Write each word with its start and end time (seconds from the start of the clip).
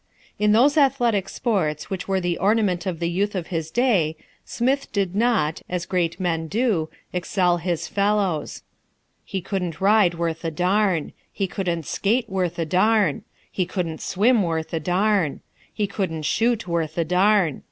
In 0.39 0.51
those 0.51 0.77
athletic 0.77 1.29
sports 1.29 1.91
which 1.91 2.07
were 2.07 2.19
the 2.19 2.39
ornament 2.39 2.87
of 2.87 2.97
the 2.99 3.07
youth 3.07 3.35
of 3.35 3.47
his 3.53 3.69
day, 3.69 4.17
Smith 4.43 4.91
did 4.91 5.13
not, 5.13 5.61
as 5.69 5.85
great 5.85 6.19
men 6.19 6.47
do, 6.47 6.89
excel 7.13 7.57
his 7.57 7.87
fellows. 7.87 8.63
He 9.23 9.41
couldn't 9.41 9.79
ride 9.79 10.15
worth 10.15 10.43
a 10.43 10.49
darn. 10.49 11.13
He 11.31 11.45
couldn't 11.45 11.85
skate 11.85 12.27
worth 12.27 12.57
a 12.57 12.65
darn. 12.65 13.25
He 13.51 13.67
couldn't 13.67 14.01
swim 14.01 14.41
worth 14.41 14.73
a 14.73 14.79
darn. 14.79 15.41
He 15.71 15.85
couldn't 15.85 16.23
shoot 16.23 16.67
worth 16.67 16.97
a 16.97 17.05
darn. 17.05 17.59